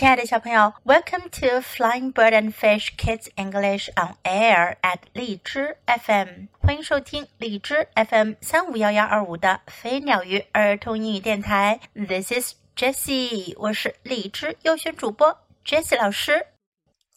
[0.00, 11.80] 亲爱的小朋友，Welcome to Flying Bird and Fish Kids English on Air at 荔枝 FM，欢迎收听荔枝 FM 三五幺幺二五的飞鸟鱼儿童英语电台。
[11.92, 16.46] This is Jessie，我是荔枝优选主播 Jessie 老师。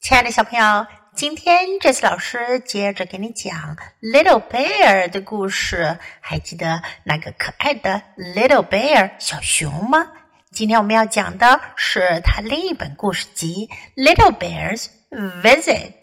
[0.02, 5.97] 亲爱的小朋友，今天 Jessie 老师接着给你讲 Little Bear 的故事。
[6.20, 10.11] 还记得那个可爱的 Little Bear 小熊吗？
[10.54, 13.67] 今天我们要讲的是他另一本故事集
[14.00, 16.01] 《Little Bears Visit》。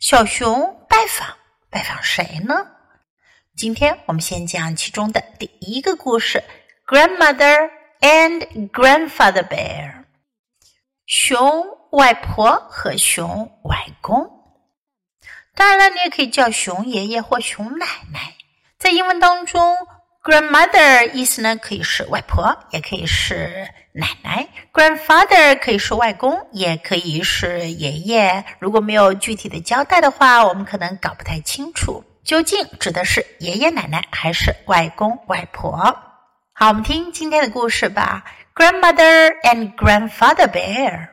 [0.00, 1.36] 小熊拜访，
[1.68, 2.68] 拜访谁呢？
[3.54, 6.42] 今天我们先讲其中的第一个故事
[6.86, 7.70] ：Grandmother
[8.00, 10.04] and Grandfather Bear。
[11.04, 14.30] 熊外婆和熊外公。
[15.54, 18.36] 当然了，你也可以叫熊爷爷或熊奶奶。
[18.78, 19.76] 在英文当中。
[20.22, 24.46] Grandmother 意思呢，可以是外婆，也可以是奶奶。
[24.72, 28.44] Grandfather 可以是外公，也可以是爷爷。
[28.60, 35.98] 如果没有具体的交代的话，我们可能搞不太清楚，究竟指的是爷爷奶奶还是外公外婆。
[36.52, 38.24] 好，我们听今天的故事吧。
[38.54, 41.08] Grandmother and Grandfather Bear.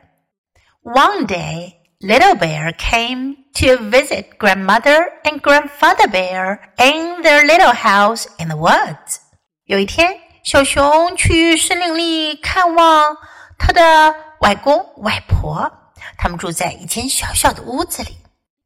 [0.84, 1.79] One day.
[1.99, 8.57] Little Bear came to visit Grandmother and Grandfather Bear in their little house in the
[8.57, 9.19] woods.
[9.65, 13.17] 有一天，小熊去森林里看望
[13.57, 15.71] 他的外公外婆，
[16.17, 18.17] 他们住在一间小小的屋子里。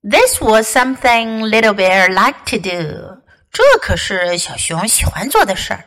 [0.02, 3.22] This was something Little Bear liked to do.
[3.52, 5.86] 这可是小熊喜欢做的事儿。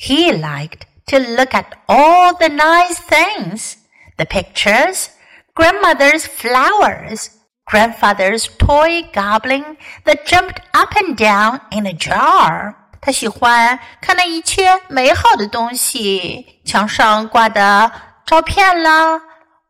[0.00, 3.74] He liked to look at all the nice things,
[4.16, 5.06] the pictures
[5.54, 7.30] grandmother's flowers,
[7.64, 12.74] grandfather's toy goblin that jumped up and down in a jar.
[13.00, 17.92] 他喜欢看那一切美好的东西，墙上挂的
[18.24, 19.20] 照片啦，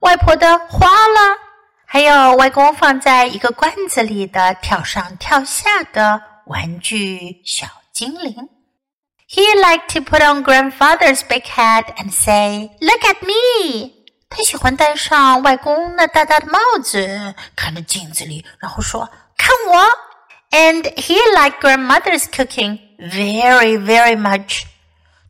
[0.01, 1.37] 外婆的花啦，
[1.85, 8.49] 还有外公放在一个罐子里的跳上跳下的玩具小精灵。
[9.29, 14.00] He liked to put on grandfather's big hat and say, "Look at me."
[14.31, 19.87] 他喜欢戴上外公那大大的帽子，看着镜子里，然后说：“看我。”
[20.51, 24.65] And he liked grandmother's cooking very, very much.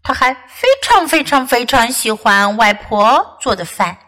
[0.03, 3.99] 他还非常非常非常喜欢外婆做的饭。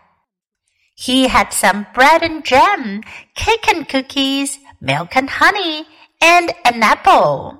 [0.96, 3.02] He had some bread and jam,
[3.34, 5.86] cake and cookies, milk and honey,
[6.20, 7.58] and an apple.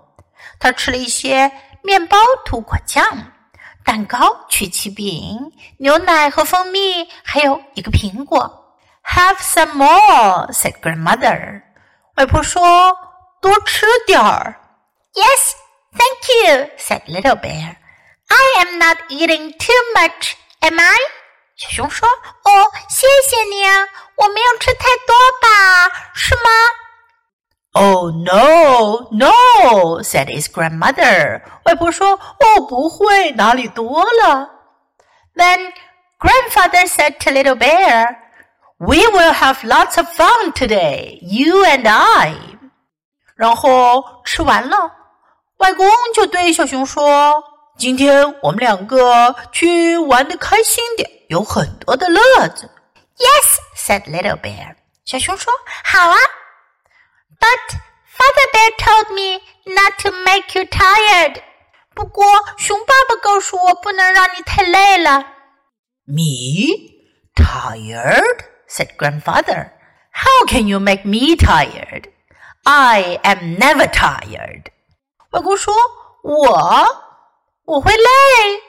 [0.61, 1.51] 他吃了一些
[1.83, 3.32] 面包涂果酱。
[3.86, 8.60] 蛋糕、曲奇饼、牛奶和蜂蜜，还有一个苹果。
[9.04, 11.62] Have some more," said grandmother.
[12.16, 12.98] 外婆说
[13.42, 14.60] ：“多吃点儿。”
[15.14, 15.54] Yes,
[15.98, 17.76] thank you," said little bear.
[18.28, 20.96] I am not eating too much, am I?
[21.56, 22.08] 小熊说
[22.44, 26.12] ：“哦，谢谢你啊，我没有吃太多吧？
[26.14, 26.42] 是吗？”
[27.73, 31.43] Oh no, no, said his grandmother.
[31.65, 34.51] 外婆说：“哦，不会，哪里多了。”
[35.37, 35.73] Then
[36.19, 38.17] grandfather said to little bear,
[38.79, 42.35] "We will have lots of fun today, you and I."
[43.37, 44.91] 然后吃完了，
[45.59, 47.45] 外公就对小熊说：“
[47.79, 52.69] 今天我们两个去玩的开心点，有很多的乐子。”
[53.19, 54.75] Yes, said little bear.
[55.05, 55.53] 小熊说：“
[55.85, 56.17] 好啊。”
[57.43, 57.79] But
[58.17, 61.43] Father Bear told me not to make you tired.
[61.95, 62.25] 不过
[62.57, 65.27] 熊爸爸告诉我不能让你太累了。
[66.05, 66.95] Me
[67.35, 68.45] tired?
[68.69, 69.71] said grandfather.
[70.13, 72.05] How can you make me tired?
[72.65, 74.67] I am never tired.
[75.31, 77.05] 外公说：“我
[77.65, 78.63] 我会累，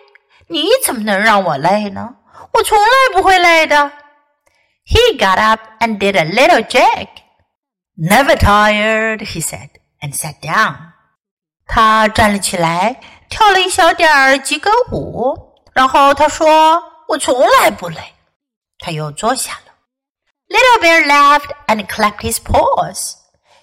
[0.48, 2.16] 你怎么能让我累呢？
[2.54, 3.92] 我从来不会累的。”
[4.86, 7.08] He got up and did a little jig.
[7.97, 10.93] Never tired, he said, and sat down.
[11.67, 18.15] 他站了起来，跳了一小点儿及格舞，然后他说：“我从来不累。”
[18.79, 19.73] 他又坐下了。
[20.49, 23.15] Little bear laughed and clapped his paws.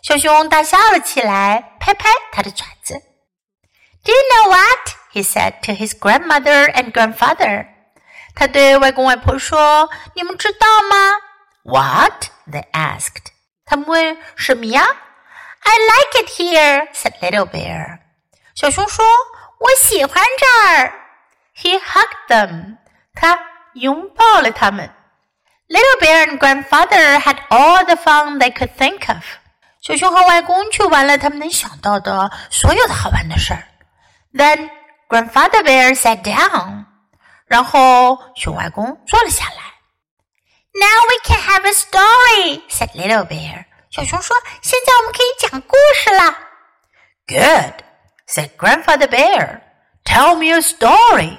[0.02, 2.94] 小熊大笑了起来，拍拍他的爪子。
[4.04, 4.96] Do you know what?
[5.14, 7.68] He said to his grandmother and grandfather.
[8.34, 11.18] 他对外公外婆说：“你们知道吗
[11.64, 12.28] ？”What?
[12.50, 13.32] They asked.
[13.71, 14.85] 他们问什么呀？
[15.63, 17.99] I like it here," said Little Bear.
[18.55, 19.05] 小熊说：“
[19.59, 20.93] 我喜欢这儿。”
[21.57, 22.77] He hugged them.
[23.15, 23.39] 他
[23.75, 24.91] 拥抱了他们。
[25.69, 29.25] Little Bear and Grandfather had all the fun they could think of.
[29.81, 33.67] 小熊和外公去玩了他们能想到的所有的好玩的事儿。
[34.33, 34.71] Then
[35.09, 36.85] Grandfather Bear sat down.
[37.47, 39.60] 然后熊外公坐了下来。
[41.47, 43.65] have a story," said Little Bear.
[43.91, 46.37] 小熊说：“现在我们可以讲故事了。”
[47.27, 47.83] Good,
[48.29, 49.61] said Grandfather Bear.
[50.05, 51.39] Tell me a story.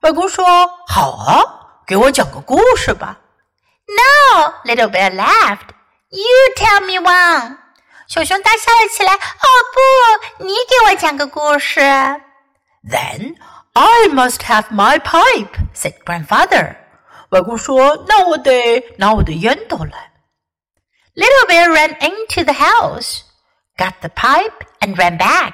[0.00, 3.18] 外公说：“好啊，给我讲个故事吧。”
[3.86, 5.68] No, Little Bear laughed.
[6.10, 7.58] You tell me one.
[8.08, 9.14] 小熊大笑了起来。
[9.14, 9.18] 哦
[9.74, 11.80] 不，你给我讲个故事。
[12.84, 13.36] Then
[13.72, 16.76] I must have my pipe, said Grandfather.
[17.29, 20.11] 外公说：“那我得拿我的烟斗来。”
[21.15, 23.21] Little Bear ran into the house,
[23.75, 25.53] got the pipe, and ran back.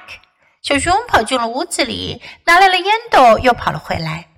[0.62, 4.28] 小熊跑进了屋子里，拿来了烟斗，又跑了回来。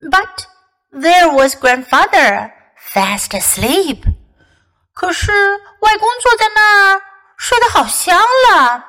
[0.00, 0.44] But
[0.92, 2.52] there was Grandfather
[2.92, 4.02] fast asleep.
[4.92, 5.32] 可是
[5.80, 7.02] 外公坐在那儿，
[7.36, 8.86] 睡得好香了。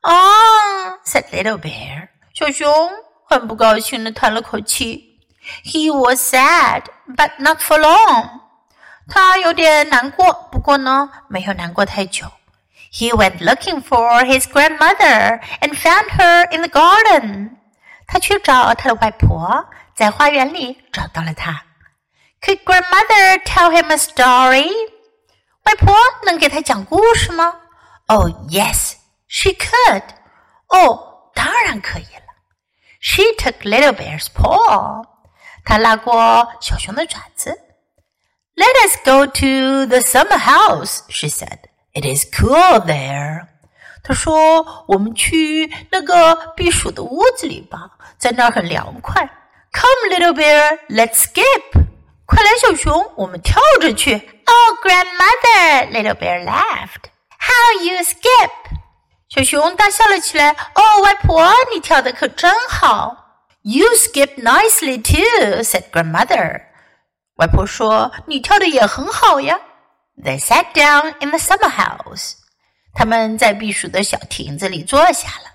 [0.00, 2.90] 啊，said Little Bear，小熊
[3.26, 5.07] 很不高兴的叹了口气。
[5.63, 8.41] He was sad, but not for long.
[9.09, 12.25] 他有点难过，不过呢，没有难过太久。
[12.91, 17.57] He went looking for his grandmother and found her in the garden.
[18.07, 21.63] 他去找他的外婆，在花园里找到了她。
[22.41, 24.69] Could grandmother tell him a story?
[25.63, 25.95] 外婆
[26.25, 27.55] 能给他讲故事吗？
[28.07, 28.93] Oh yes,
[29.27, 30.03] she could.
[30.67, 32.33] 哦，当然可以了。
[32.99, 35.05] She took Little Bear's paw.
[35.64, 37.58] 他拉过小熊的爪子。
[38.56, 41.58] let us go to the summer house, she said.
[41.92, 43.46] It is cool there.
[44.02, 49.28] 她说：“我们去那个避暑的屋子里吧，在那儿很凉快。”
[49.72, 51.84] Come, little bear, let's skip.
[52.26, 54.14] 快来，小熊，我们跳着去。
[54.14, 57.10] Oh, grandmother, little bear laughed.
[57.38, 58.50] How you skip?
[59.28, 60.50] 小熊大笑了起来。
[60.74, 63.27] 哦，外婆，你跳的可真好。
[63.63, 66.63] You skip nicely too, said grandmother.
[67.35, 69.59] 外婆说：“你跳的也很好呀。”
[70.21, 72.33] They sat down in the summer house.
[72.93, 75.53] 他们在避暑的小亭子里坐下了。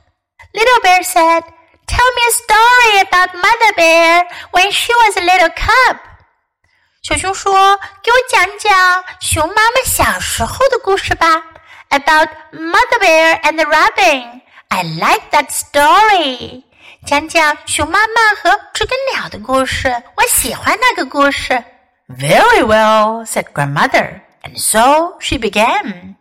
[0.52, 1.42] Little Bear said,
[1.86, 5.98] "Tell me a story about Mother Bear when she was a little cub."
[7.02, 11.44] 小熊说：“给我讲讲熊妈妈小时候的故事吧。
[11.90, 14.40] About Mother Bear and the Robin.
[14.68, 16.64] I like that story.
[17.05, 21.61] 讲讲熊妈妈和知更鸟的故事，我喜欢那个故事。”
[22.07, 26.15] Very well, said grandmother, and so she began.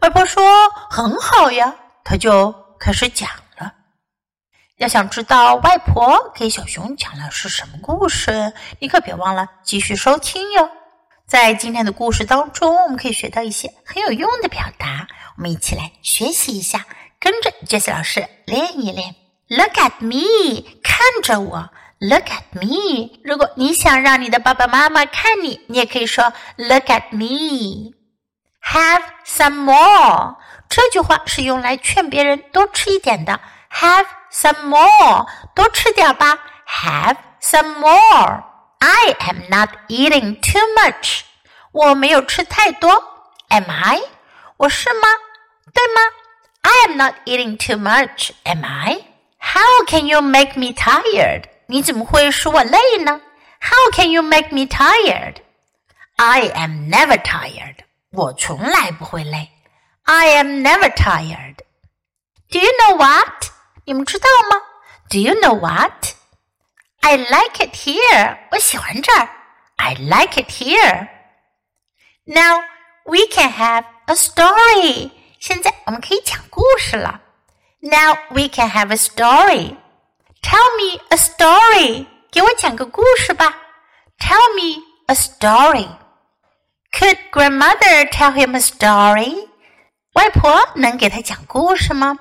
[0.00, 0.44] 外婆说
[0.90, 1.74] ：“很好呀。”
[2.04, 3.72] 她就开始讲了。
[4.76, 10.68] 要想知道外婆给小熊讲的是什么故事，你可别忘了继续收听哟。
[11.26, 16.84] 在今天的故事当中，我们可以学到一些很有用的表达，我们一起来学习一下，
[17.18, 19.14] 跟着 Jess 老师练一练。
[19.48, 21.70] Look at me，看着我。
[21.98, 23.20] Look at me！
[23.24, 27.94] 如果你想让你的爸爸妈妈看你，你也可以说 Look at me。
[28.62, 30.36] Have some more！
[30.68, 33.40] 这句话是用来劝别人多吃一点的。
[33.70, 36.38] Have some more，多吃点吧。
[36.66, 38.42] Have some more。
[38.78, 41.20] I am not eating too much。
[41.72, 42.90] 我没有吃太多。
[43.48, 44.02] Am I？
[44.58, 45.08] 我是吗？
[45.72, 46.00] 对吗
[46.62, 48.32] ？I am not eating too much.
[48.42, 49.15] Am I？
[49.45, 51.45] I？How can you make me tired？
[51.67, 53.21] 你怎么会使我累呢？
[53.59, 55.37] How can you make me tired?
[56.17, 57.77] I am never tired.
[58.11, 59.49] 我从来不会累。
[60.03, 61.57] I am never tired.
[62.49, 63.45] Do you know what?
[63.85, 64.57] 你们知道吗？
[65.09, 66.13] Do you know what?
[67.01, 68.37] I like it here.
[68.51, 69.29] 我喜欢这儿。
[69.77, 71.07] I like it here.
[72.25, 72.61] Now
[73.05, 75.11] we can have a story.
[75.39, 77.21] 现在我们可以讲故事了。
[77.85, 79.75] Now we can have a story.
[80.41, 83.55] Tell me a story，给我讲个故事吧。
[84.19, 85.87] Tell me a story.
[86.91, 89.47] Could grandmother tell him a story?
[90.13, 92.17] 外婆能给他讲故事吗？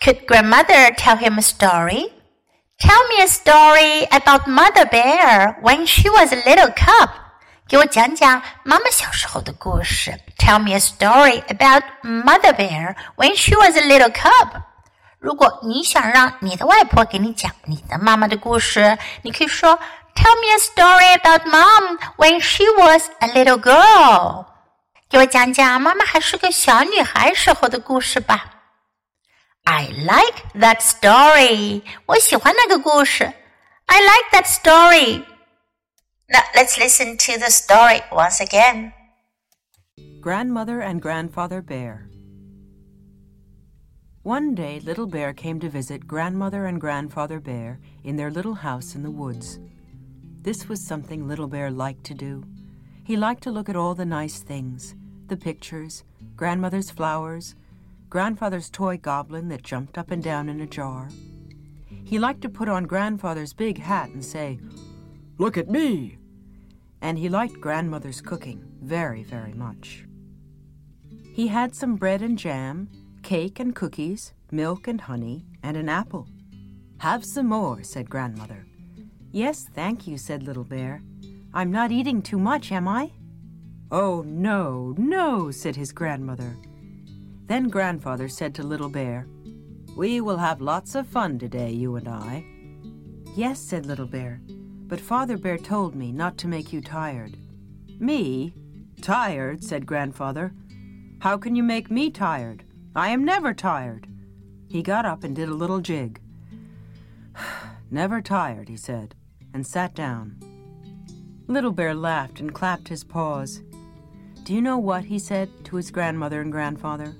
[0.00, 2.12] Could grandmother tell him a story?
[2.78, 7.10] Tell me a story about Mother Bear when she was a little cub.
[7.66, 10.20] 给我讲讲妈妈小时候的故事。
[10.38, 14.62] Tell me a story about Mother Bear when she was a little cub.
[15.22, 19.78] 如果你想让你的外婆给你讲你的妈妈的故事，你可以说
[20.14, 24.46] Tell me a story about mom when she was a little girl。
[25.08, 28.54] 给我讲讲妈妈还是个小女孩时候的故事吧。
[29.64, 31.82] I like that story。
[32.06, 33.32] 我喜欢那个故事。
[33.86, 38.92] I like that story。Now let's listen to the story once again.
[40.22, 42.08] Grandmother and Grandfather Bear.
[44.23, 48.95] One day, Little Bear came to visit Grandmother and Grandfather Bear in their little house
[48.95, 49.59] in the woods.
[50.43, 52.45] This was something Little Bear liked to do.
[53.03, 54.95] He liked to look at all the nice things
[55.27, 56.05] the pictures,
[56.37, 57.55] grandmother's flowers,
[58.09, 61.09] grandfather's toy goblin that jumped up and down in a jar.
[62.05, 64.57] He liked to put on grandfather's big hat and say,
[65.37, 66.17] Look at me!
[67.01, 70.05] And he liked grandmother's cooking very, very much.
[71.33, 72.89] He had some bread and jam,
[73.23, 76.27] cake and cookies, milk and honey, and an apple.
[76.99, 78.67] Have some more, said grandmother.
[79.31, 81.01] Yes, thank you, said Little Bear.
[81.53, 83.11] I'm not eating too much, am I?
[83.91, 86.55] Oh, no, no, said his grandmother.
[87.45, 89.27] Then grandfather said to Little Bear,
[89.95, 92.45] We will have lots of fun today, you and I.
[93.35, 94.41] Yes, said Little Bear,
[94.87, 97.37] but Father Bear told me not to make you tired.
[97.99, 98.53] Me?
[99.01, 100.53] Tired, said grandfather.
[101.19, 102.63] How can you make me tired?
[102.95, 104.07] I am never tired.
[104.69, 106.21] He got up and did a little jig.
[107.91, 109.15] never tired, he said,
[109.51, 110.37] and sat down.
[111.47, 113.63] Little Bear laughed and clapped his paws.
[114.43, 115.05] Do you know what?
[115.05, 117.15] he said to his grandmother and grandfather.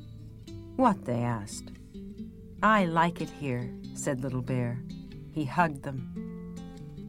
[0.75, 1.05] What?
[1.05, 1.71] they asked.
[2.61, 4.79] I like it here, said Little Bear.
[5.31, 6.55] He hugged them.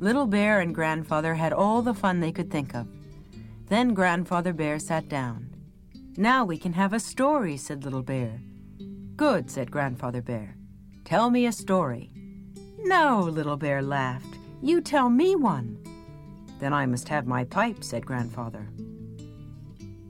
[0.00, 2.88] Little Bear and Grandfather had all the fun they could think of.
[3.66, 5.50] Then Grandfather Bear sat down.
[6.16, 8.40] Now we can have a story, said Little Bear.
[9.16, 10.56] Good, said Grandfather Bear.
[11.04, 12.10] Tell me a story.
[12.78, 14.38] No, Little Bear laughed.
[14.60, 15.78] You tell me one.
[16.58, 18.68] Then I must have my pipe, said Grandfather.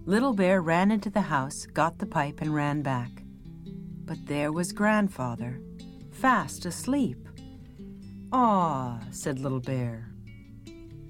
[0.07, 3.11] Little Bear ran into the house, got the pipe, and ran back.
[4.05, 5.61] But there was Grandfather,
[6.11, 7.29] fast asleep.
[8.33, 10.11] Ah, said Little Bear.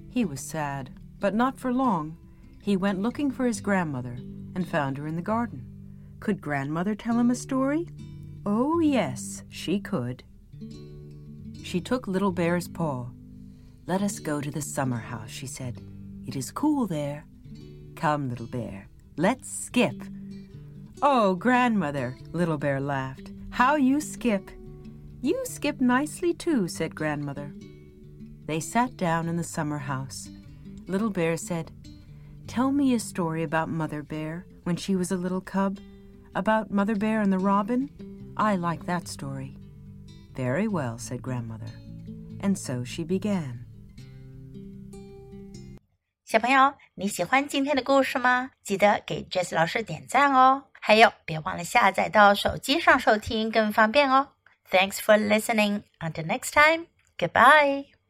[0.09, 2.17] He was sad, but not for long.
[2.61, 4.17] He went looking for his grandmother
[4.55, 5.74] and found her in the garden.
[6.25, 7.87] Could grandmother tell him a story?
[8.47, 10.23] Oh, yes, she could.
[11.61, 13.09] She took Little Bear's paw.
[13.85, 15.83] Let us go to the summer house, she said.
[16.25, 17.27] It is cool there.
[17.95, 19.93] Come, Little Bear, let's skip.
[21.03, 23.31] Oh, grandmother, Little Bear laughed.
[23.51, 24.49] How you skip!
[25.21, 27.53] You skip nicely too, said grandmother.
[28.47, 30.27] They sat down in the summer house.
[30.87, 31.71] Little Bear said,
[32.47, 35.77] Tell me a story about Mother Bear when she was a little cub.
[36.35, 37.89] About Mother Bear and the Robin?
[38.35, 39.55] I like that story.
[40.35, 41.71] Very well, said Grandmother.
[42.41, 43.65] And so she began.
[46.25, 48.51] 小朋友，你喜欢今天的故事吗？
[48.63, 50.65] 记得给 Jessie 老师点赞哦！
[50.81, 54.27] 还有，别忘了下载到手机上收听，更方便哦。
[54.69, 55.83] Thanks for listening.
[56.01, 56.87] Until next time.
[57.17, 57.94] Goodbye.